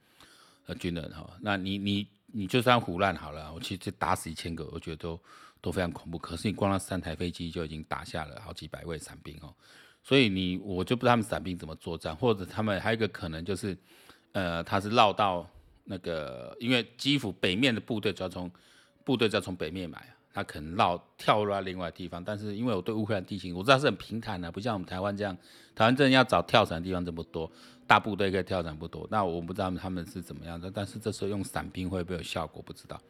[0.67, 5.21] 呃军人哈，那你你你就算唬烂好了，我其实打死一千个，我觉得都
[5.61, 6.17] 都非常恐怖。
[6.17, 9.53] 可是你光那三台飞机就已经打下了好几百位伞兵哦，
[10.05, 13.77] 所以你我就不知道他们伞兵怎么作战，或者他们还有一个可能就是，
[14.33, 15.45] 呃，他是绕到
[15.83, 18.49] 那个，因为基辅北面的部队就要从
[19.05, 20.15] 部队就要从北面买。
[20.39, 25.37] 他可能绕跳入到另外地方，但是因为我对乌克兰地形我知道是很平坦的，不像我们台湾这样，
[25.75, 27.51] 台湾真的要找跳伞的地方这么多，
[27.89, 29.05] 大部队可以跳伞不多。
[29.11, 32.63] 那我不知道他们是怎么样的，但是这时候用伞兵会不会有效果？
[32.63, 33.01] 不知道。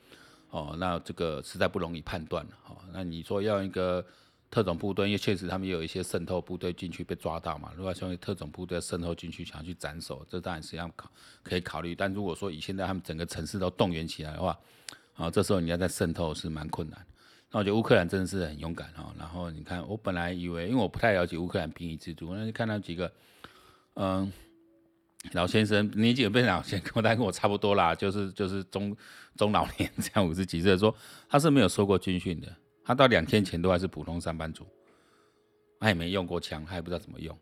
[0.48, 2.52] 哦，那这个实在不容易判断了。
[2.66, 4.02] 哦，那你说要一个
[4.50, 7.70] 特种部队，因为确实他们有一些渗透部队进去被抓到嘛。
[7.76, 11.10] 如果说特种部队渗透进去想去斩首，这当然是要考
[11.42, 11.94] 可以考虑。
[11.94, 14.58] 但如果说以现在他们整个城市都动员起来的话，
[15.16, 17.06] 啊，这时候你要再渗透是蛮困难。
[17.50, 19.12] 那我觉得乌克兰真的是很勇敢哈。
[19.18, 23.10] 然后你看，我本来以为，因为我不太了解乌克兰兵役制度，那就看到几个，
[23.94, 24.30] 嗯，
[25.32, 28.94] 老先生年纪也不老先，跟我大概跟我差不多啦，就是就是中
[29.36, 30.94] 中老年这样五十几岁，说
[31.28, 34.66] 他是没有受过军训的，他到两天前都还是普通上班族，
[35.80, 37.34] 他也没用过枪，他也不知道怎么用，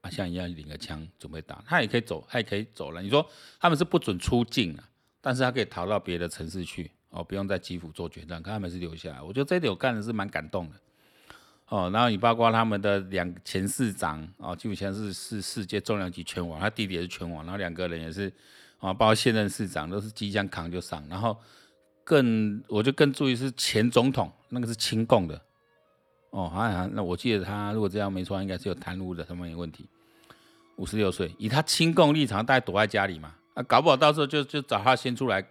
[0.00, 3.00] 啊，像一样领个枪准备打，他也可以走，他也可以走了。
[3.00, 3.24] 你说
[3.60, 4.88] 他们是不准出境啊，
[5.20, 6.90] 但是他可以逃到别的城市去。
[7.12, 9.20] 哦，不用在基辅做决战，看他们是留下来。
[9.20, 10.76] 我觉得这一点我干的是蛮感动的。
[11.68, 18.32] 哦，然后你包括他们的两前市长，哦，基辅前是是世界重量级拳王，他弟弟也是拳王，然后两个人也是，
[18.78, 21.06] 啊，包括现任市长都是即将扛就上。
[21.08, 21.36] 然后
[22.02, 25.40] 更，我就更注意是前总统，那个是亲共的。
[26.30, 29.86] 哦，好像那我记得他如果这样没错，应该是有贪污的什么问题。
[30.76, 35.46] 五十六岁，以他亲共立场，大概躲在家里嘛，啊，搞不好到时候就就找他先出来。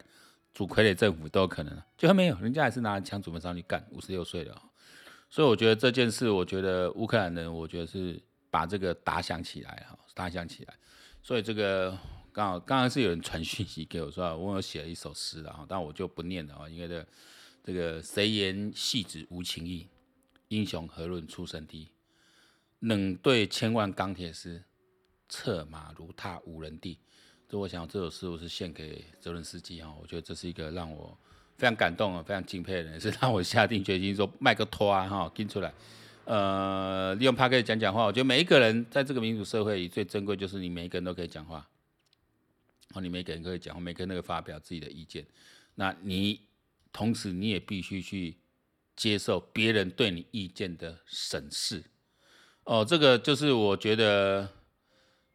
[0.54, 4.62] 主傀儡政府都有可能，就还没有，人家还是拿枪准备上去干，五十六岁了，
[5.30, 10.74] 所以我觉得这件事，我觉得乌克兰人，我觉得是把这个打响起来哈，打响起来。
[11.24, 11.98] 所以这个
[12.34, 17.08] 刚好刚刚是有人传讯息给我说，我有写了一首诗了哈，但我就不念了啊，因为这
[17.64, 19.88] 这个谁言戏子无情义，
[20.50, 21.90] 英雄何论出身低，
[22.80, 24.64] 冷对千万钢铁师，
[25.30, 27.00] 策马如踏无人地。
[27.52, 31.18] 所以我想这首诗我是献给泽伦斯基哈，我觉得这是一个让我。
[31.58, 35.72] 非常感动啊，非常敬佩的人，是让我下定决心说麦克托啊哈，听出来，
[36.24, 38.06] 呃，利用 Podcast 讲讲话。
[38.06, 41.68] 我觉得每一个人在这个民主社会里最珍贵就是你每一个人都可以讲话，
[42.94, 45.24] 哦，你每一个人可以讲话，每个人都可以发表自己的意见。
[45.76, 46.40] 那你
[46.94, 48.38] 同时你也必须去
[48.96, 51.84] 接受别人对你意见的审视。
[52.64, 54.50] 哦，这个就是我觉得，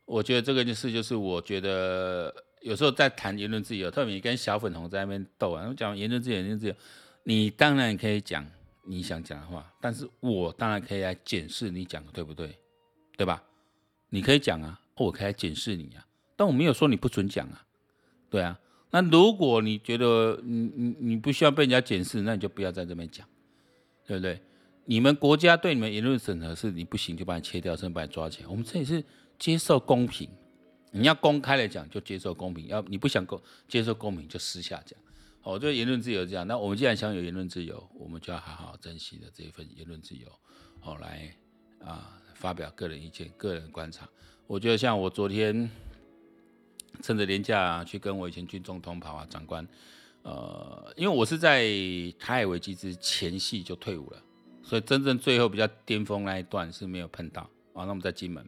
[0.07, 2.35] 我觉得这个就是就是我觉得。
[2.62, 6.75] 有时候在谈言论自由，特别你跟小粉红在那边斗啊，讲言论自由，言论自由，
[7.23, 8.45] 你当然可以讲
[8.83, 12.59] 你想讲的话，但是我当然可以来检视你讲的对不对，
[13.16, 13.40] 对吧？
[14.09, 17.64] 你可以讲啊，我可以来检视你啊，但我没有说你不准讲啊，
[18.29, 18.59] 对啊。
[18.90, 23.25] 那如果你觉得你你你不需要被人家检视，那你就不要在这边讲，
[24.09, 24.40] 对不对？
[24.87, 28.49] 你们国家对你们言论审核是你不行就把你切掉，甚至把你抓起来。
[28.49, 29.05] 我们这里是
[29.38, 30.29] 接受公平。
[30.92, 34.99] 你要公开来讲，就接受公平；要你不想公接受公平，就私下讲。
[35.42, 36.46] 哦，我觉得言论自由这样。
[36.46, 40.27] 那我们既然享有言论自由，我们就要好好珍惜的这一份言论自由，
[40.81, 41.37] 哦，来
[41.85, 44.09] 啊发表个人意见、个人观察。
[44.46, 45.68] 我觉得像我昨天
[47.03, 49.68] 趁着年假、啊、去跟我以前军中同袍啊长官，
[50.22, 51.62] 呃，因为我是在
[52.18, 54.22] 台海危机之前夕就退伍了，
[54.62, 57.42] 所以真正最后比较巅峰那一段是没有碰到
[57.75, 57.85] 啊。
[57.85, 58.46] 那我们在金门。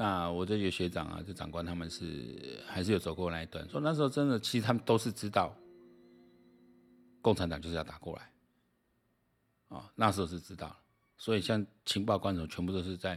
[0.00, 5.54] 那我这些学长啊，这长官他们是还是有走过那一段，说那时候真的，其实他们都是知道，
[7.20, 8.32] 共产党就是要打过来，
[9.68, 10.74] 啊，那时候是知道，
[11.18, 13.14] 所以像情报官什么，全部都是在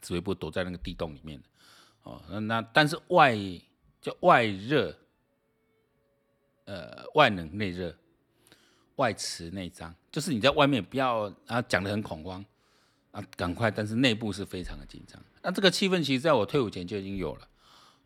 [0.00, 1.48] 指挥部躲在那个地洞里面的，
[2.04, 3.36] 哦，那那但是外
[4.00, 4.96] 叫外热，
[6.64, 7.94] 呃，外冷内热，
[8.96, 12.42] 外弛内张，就是你在外面不要啊讲得很恐慌。
[13.14, 13.70] 啊，赶快！
[13.70, 15.22] 但是内部是非常的紧张。
[15.40, 17.48] 那这个气氛其实在我退伍前就已经有了。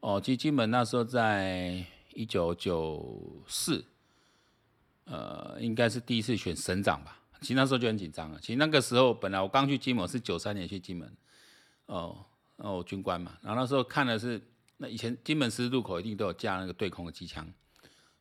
[0.01, 3.83] 哦，其实金门那时候在一九九四，
[5.05, 7.19] 呃，应该是第一次选省长吧。
[7.41, 8.39] 其实那时候就很紧张了。
[8.39, 11.11] 其实那个时候本来我刚去金门，是九三年去金门。
[11.87, 12.23] 哦，
[12.57, 14.39] 然后我军官嘛，然后那时候看的是
[14.77, 17.51] 那以前金门十字路口一定都有架那个对空的机枪，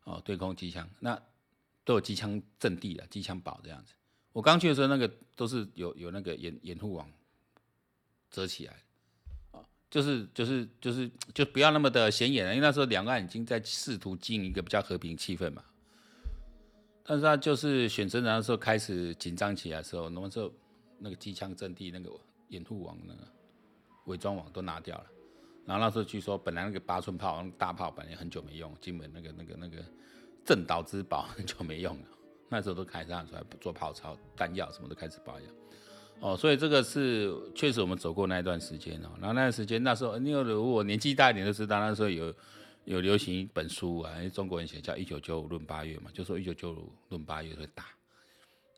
[0.06, 1.21] 哦，对空机枪，那
[1.84, 3.91] 都有机枪阵地了机枪堡这样子。
[4.38, 7.12] 我刚去的时候，那个都是有有那个掩掩护网
[8.30, 8.84] 遮起来，
[9.50, 15.63] 啊，就是就是就是就不要那么的显眼了，因为那时候两岸已经在试图经营一个比较和平气氛嘛。
[17.04, 20.54] 但是他就是选省长的时候开始紧张起来的时候，那么时候
[21.00, 22.12] 那个机枪阵地那个
[22.50, 23.21] 掩护网那个
[24.06, 25.06] 伪装网都拿掉了，
[25.65, 29.84] 然后那时候据说本来那个八寸炮、那个、大炮本来很久没用，金门那个那个那个
[30.45, 32.06] 镇岛之宝 很久没用了。
[32.49, 35.49] 那时候都开始出来做炮操、弹药什么都开始保养，
[36.21, 39.10] 哦，所以这个是确实我们走过那一段时间哦。
[39.19, 42.33] 然后那段时间，那时候因为如果年纪大一点都知道，那时候有
[42.86, 47.83] 有流行一本书啊，因为中国人写叫《一九九五论八月》嘛，就说一九九五论八月会打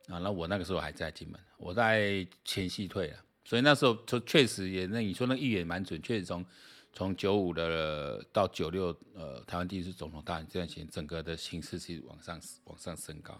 [0.07, 0.17] 啊。
[0.17, 6.43] 那我那个时候还在金门，我在前夕退了，所以那时候就确实也那你说那预言蛮准，确从
[6.91, 13.39] 从九五的到九六，呃，台湾第一次总统大选这段时间，整个的形势是往上往上升高。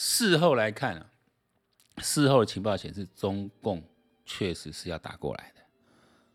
[0.00, 1.10] 事后来看啊，
[1.96, 3.82] 事后的情报显示，中共
[4.24, 5.62] 确实是要打过来的，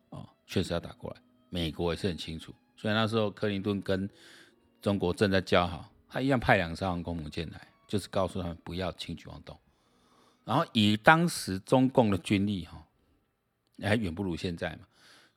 [0.09, 1.21] 哦，确实要打过来。
[1.47, 4.09] 美国也是很清楚，所以那时候克林顿跟
[4.81, 9.57] 中国正在交好，他一样派两艘航空母舰来，就是告诉他们不要轻举妄动。
[10.43, 12.85] 然后以当时中共的军力哈，
[13.81, 14.85] 还远不如现在嘛，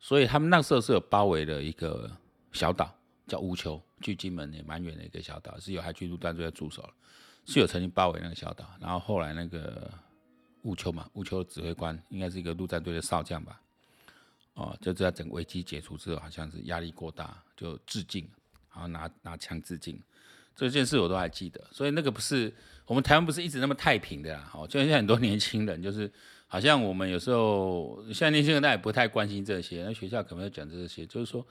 [0.00, 2.10] 所以他们那时候是有包围了一个
[2.50, 2.92] 小岛，
[3.28, 6.92] 叫乌丘，距金门也蛮远的一个小岛，是有海军陆战队在驻守了。
[7.46, 9.88] 是有曾经包围那个小岛，然后后来那个
[10.62, 13.60] 乌丘嘛，乌丘指挥官应该是一个陆战队的少将吧，
[14.54, 18.28] 哦，就在整个危机解除之后，好像是压力过大，就致敬，
[18.72, 19.96] 然后拿拿枪致敬，
[20.56, 21.64] 这件事我都还记得。
[21.70, 22.52] 所以那个不是
[22.84, 26.12] 我们台湾不是一直那么太平的啦，哦，就像很多年轻人，就是
[26.48, 31.46] 好像我们有时候现在年轻人他也不太关心这些，那学校可能要讲这些，就是说。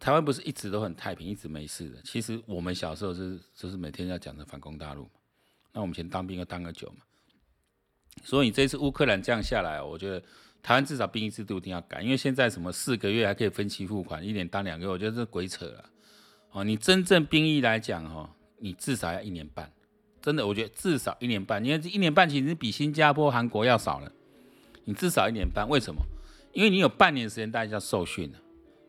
[0.00, 2.02] 台湾不是一直都很太平，一直没事的。
[2.02, 5.08] 其实我们小时候是就是每天要讲的反攻大陆。
[5.74, 7.04] 那我们以前当兵要当个久嘛，
[8.22, 10.20] 所以你这次乌克兰这样下来，我觉得
[10.62, 15.84] 台湾至少兵役制度一定要改，因为现在什么四个月还可以分期付款，一年当两个月，我觉得这鬼扯了。
[16.52, 19.70] 哦，你真正兵役来讲，哈，你至少要一年半，
[20.22, 24.12] 真的，我觉得至少一年半，因为这一年半其实比新加坡、韩国要少了，
[24.84, 26.00] 你至少一年半，为什么？
[26.52, 28.38] 因为你有半年时间，大家要受训了，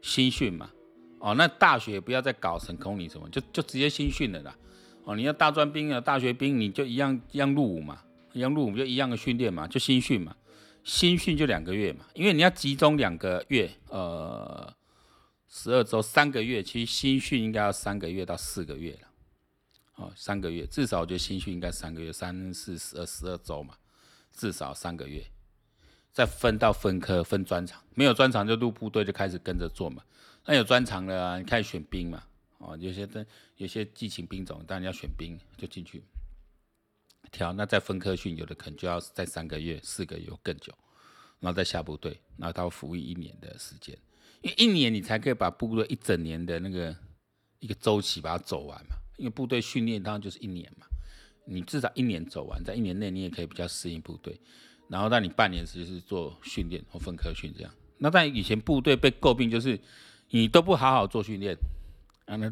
[0.03, 0.69] 新训嘛。
[1.17, 4.55] 哦，那大学不要再搞成空你什么，就就直接新训了啦。
[5.05, 8.01] 哦，你要大专兵啊，大学兵你就一样一样入伍嘛，
[8.33, 10.35] 一样入伍就一样的训练嘛，就新训嘛，
[10.83, 14.75] 新训就两个月嘛，因为你要集中两个月，呃，
[15.47, 19.07] 十二周三个月，其实新训应该要三个月到四个月了。
[19.97, 23.75] 哦，三个月至少我觉得新训应该三个月，三四十二十二周嘛，
[24.33, 25.23] 至少三个月，
[26.11, 30.01] 再分到分科分专长，没有专长就入部队就开始跟着做嘛，
[30.45, 32.23] 那有专长了啊，你开始选兵嘛。
[32.57, 33.25] 哦，有些的
[33.57, 36.03] 有些技勤兵种，当然要选兵就进去
[37.31, 37.51] 挑。
[37.53, 40.73] 那再分科训，有的可能就要在三个月、四个月更久，
[41.39, 43.97] 然后再下部队，然后到服役一年的时间。
[44.41, 46.95] 因为一年你才可以把部队一整年的那个
[47.59, 48.95] 一个周期把它走完嘛。
[49.17, 50.85] 因为部队训练当然就是一年嘛，
[51.45, 54.39] 你至少一年走完，在一年内你也可以比较适应部队。
[54.87, 57.73] 然后让你半年时就是做训练或分科训这样。
[57.97, 59.79] 那在以前部队被诟病就是
[60.29, 61.57] 你都不好好做训练。
[62.25, 62.51] 啊，那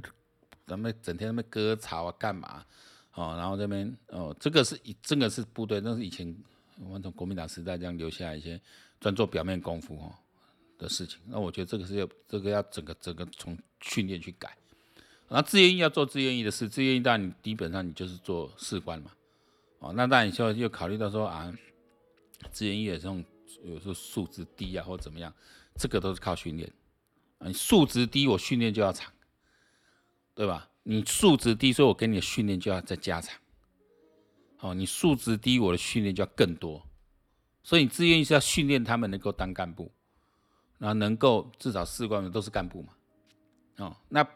[0.66, 2.66] 咱们整天那边割草啊，干嘛？
[3.14, 6.36] 哦，然后这边哦，这个是这个是部队，那是以前
[6.80, 8.60] 我们从国民党时代这样留下来一些
[9.00, 10.12] 专做表面功夫哦
[10.80, 11.20] 的事情。
[11.28, 14.58] 那我觉得这个是要这个要整个整个从训练去改。
[15.28, 19.12] 那自愿役要做自愿役的事，自愿役当然你基本上你就是做士官嘛。
[19.80, 21.54] 哦，那当然你就又考虑到说啊，
[22.52, 23.24] 自愿役的这种
[23.64, 25.32] 有时候素质低啊或怎么样，
[25.76, 26.68] 这个都是靠训练。
[27.38, 29.12] 啊，你素质低，我训练就要长。
[30.36, 30.70] 对吧？
[30.84, 33.34] 你素质低，所以我给你的训练就要再加长。
[34.60, 36.86] 哦，你素质低，我的训练就要更多。
[37.64, 39.92] 所以你志愿役是要训练他们能够当干部，
[40.78, 42.94] 然后能够至少士官都是干部嘛。
[43.78, 44.28] 哦，那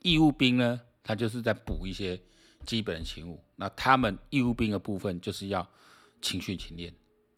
[0.00, 0.80] 义务兵呢？
[1.04, 2.18] 他就是在补一些
[2.64, 3.42] 基本的勤务。
[3.56, 5.68] 那他们义务兵的部分就是要
[6.20, 6.94] 勤训勤练，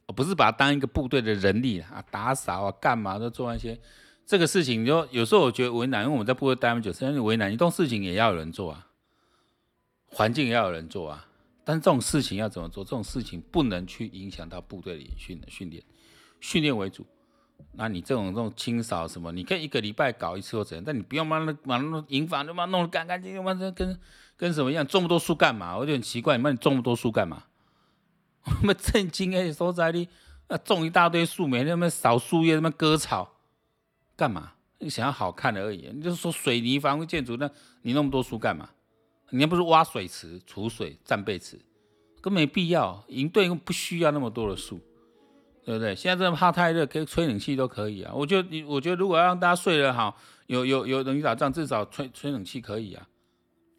[0.07, 3.81] 而不是把他当一个部队的人力啊，打扫啊，干嘛都做那些。
[4.27, 7.51] 这个事情，你说有时候我觉得为难，因为我们在部队待那么久，实际上为难。
[7.51, 8.87] 你这种事情也要有人做啊，
[10.07, 11.27] 环境也要有人做啊。
[11.65, 12.85] 但是这种事情要怎么做？
[12.85, 15.83] 这种事情不能去影响到部队的训训练，
[16.41, 17.07] 训练为主。
[17.73, 23.99] 那你这种这种清扫什么，你可以一个礼拜搞一次或怎样，但你不要把那把那营房就把弄得干干净净，妈的跟
[24.37, 25.77] 跟什么一样，种那么多树干嘛？
[25.77, 27.45] 我就很奇怪，你妈你种那么多树干嘛？
[28.45, 30.09] 我们震惊哎，所在里
[30.49, 33.34] 那种一大堆树，每天那么扫树叶，那么割草。
[34.17, 34.53] 干嘛？
[34.79, 35.91] 你想要好看的而已。
[35.95, 37.51] 你就是说水泥房屋建筑，那
[37.83, 38.69] 你那么多树干嘛？
[39.31, 41.57] 你还不是挖水池、储水、战备池，
[42.21, 43.03] 根本没必要。
[43.09, 44.79] 营队不需要那么多的树，
[45.65, 45.97] 对不对？
[45.97, 48.13] 现在这么怕太热，可以吹冷气都可以啊。
[48.15, 53.09] 我觉得，你我觉得如果要让大家睡得好，有有有人去打仗，至少吹吹冷气可以啊。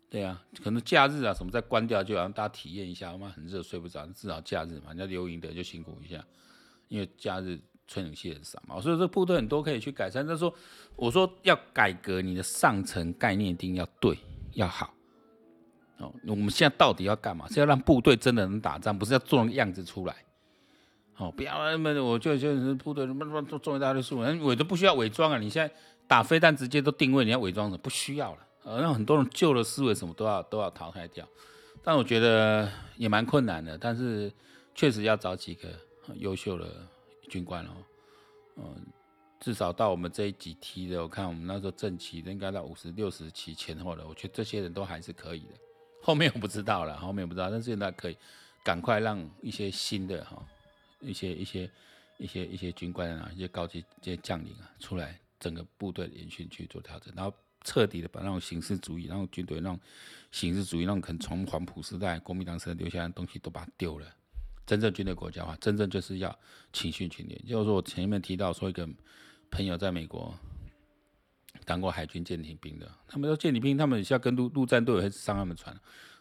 [0.10, 3.12] 对啊，可能假日啊什么再关掉，就让大家体验一下。
[3.12, 6.26] 他妈很热睡不着，至少假日嘛，人家留营的就辛苦一下，
[6.88, 7.60] 因为假日。
[7.88, 10.26] 吹冷气很少嘛，所以这部队很多可以去改善。
[10.26, 10.54] 但是说，
[10.96, 14.18] 我说要改革你的上层概念一定要对，
[14.54, 14.92] 要好。
[15.98, 17.48] 哦，我们现在到底要干嘛？
[17.48, 20.16] 是要让部队真的能打仗，不是要做那个样子出来。
[21.18, 25.38] 哦，不要那么，我就就是部队什么什么做做一大堆数，伪都不需要伪装啊。
[25.38, 25.74] 你现在
[26.08, 27.78] 打飞弹直接都定位，你要伪装什么？
[27.78, 28.40] 不需要了。
[28.64, 31.26] 呃，让很多人旧的思维什么都要都要淘汰掉。
[31.84, 34.30] 但我觉得也蛮困难的，但是
[34.74, 35.70] 确实要找几个
[36.16, 36.66] 优秀的。
[37.36, 37.72] 军官哦，
[38.56, 38.86] 嗯，
[39.42, 45.50] 至少到我们这一级梯的，我看我们那时候正期应该到五十六十期前后的，我觉得这些人都还是可以的。
[46.02, 48.18] 后面我不知道了，后面我不知道，但是现在可以
[48.64, 50.42] 赶快让一些新的哈，
[51.02, 51.70] 一些一些
[52.18, 57.34] 一些一些军官啊，一些高级这些将领啊出来，整个部队的演训去做调整，然后
[57.66, 59.78] 彻底的把那种形式主义，那种军队那种
[60.32, 64.08] 形式主义，那种可能从黄埔时代、国民党时代留下来的东西都把它丢了。
[64.66, 66.38] 真正军队国家化，真正就是要
[66.74, 67.42] 勤训勤练。
[67.48, 68.88] 就是说我前面提到说一个
[69.52, 70.34] 朋友在美国
[71.66, 75.76] 当过海军舰艇兵的，他们说舰艇兵他们是要跟陆陆战队会上他们船，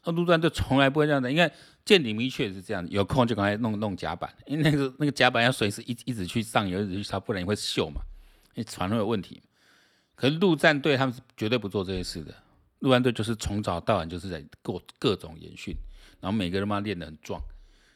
[0.05, 1.51] 那陆战队从来不会这样的，因为
[1.85, 8.03] 舰艇兵确实是这样，有空就赶快弄弄甲板，因为那个那个甲板要随时一一直去上油，一直去擦，不然你会锈嘛，
[8.55, 9.43] 因为船会有问题。
[10.15, 12.35] 可是陆战队他们是绝对不做这些事的，
[12.81, 15.75] 陆战队就是从早到晚就是在各各种演训，
[16.21, 17.43] 然后每个人嘛练得很壮。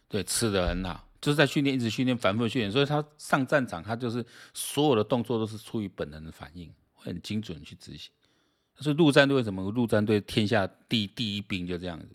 [0.09, 8.11] 对，吃的很好，就是在训练，一直训练，反复训练，所以他上战场，他就是所有的动作都是出于本能的反应，会很精准去执行。
[8.81, 12.09] 所以陆战队为什么陆战队天下第第一兵就这样子？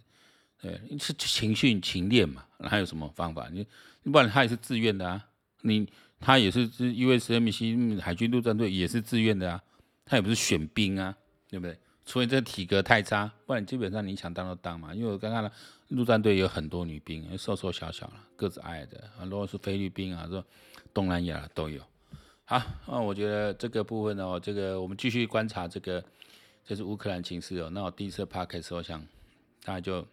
[0.62, 3.50] 对，是勤训勤练嘛，那还有什么方法？
[3.52, 3.66] 你
[4.10, 5.22] 不然他也是自愿的啊，
[5.62, 5.86] 你
[6.20, 9.62] 他也是 USMC 海军陆战队也是自愿的啊，
[10.06, 11.14] 他也不是选兵啊，
[11.50, 11.78] 对不对？
[12.06, 14.94] 除非这体格太差，不然基本上你想当都当嘛。
[14.94, 15.52] 因为我刚刚呢，
[15.90, 20.44] 陆战队有很多女兵，瘦瘦小小的，个子矮矮的，很多是菲律宾啊，说
[20.94, 21.82] 东南亚都有。
[22.46, 26.04] 好，那我觉得这个部分呢，这个我们继续观察这个，
[26.66, 27.70] 这是乌克兰情势哦。
[27.72, 29.02] 那我第一次 podcast 我想
[29.64, 30.06] 大家就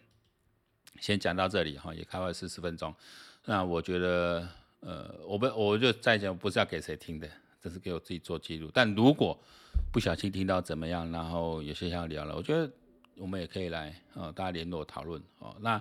[1.01, 2.95] 先讲到这里哈，也开会四十分钟。
[3.43, 4.47] 那我觉得，
[4.79, 7.29] 呃，我不，我就再讲，不是要给谁听的，
[7.61, 8.69] 这是给我自己做记录。
[8.73, 9.39] 但如果
[9.91, 12.71] 不小心听到怎么样，然后有些想要聊了，我觉得
[13.17, 15.55] 我们也可以来哦，大家联络讨论哦。
[15.59, 15.73] 那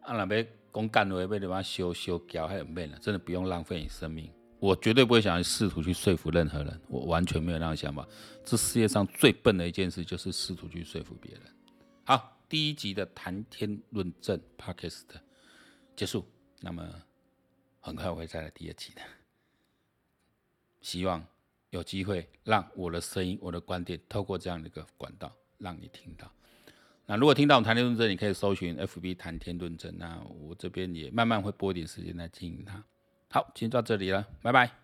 [0.00, 4.30] 啊那边公干的，被对方修修掉还有变了，真的不用浪费你生命。
[4.58, 8.06] 我绝对不会想试图去说服任何人，我完全没有那样想法。
[8.44, 11.42] 这世界上最笨的一件事就是试图去说服别人。
[12.04, 15.02] 好，第一集的谈天论证 Podcast
[15.96, 16.24] 结束，
[16.60, 16.88] 那么
[17.80, 19.02] 很快我会再来第二集的。
[20.82, 21.24] 希望
[21.70, 26.30] 有机会让我的声音、我的观点透过这样的一个管道让你听到。
[27.06, 29.96] 那如果听到我们谈天论政，你可以搜寻 FB 谈天论政。
[29.96, 32.84] 那我这边也慢慢会拨一点时间来经营它。
[33.30, 34.81] 好，今天到这里了，拜拜。